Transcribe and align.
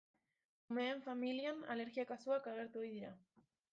Umeen 0.75 1.03
familian 1.09 1.61
alergia-kasuak 1.75 2.51
agertu 2.55 2.85
ohi 2.87 2.91
dira. 2.97 3.13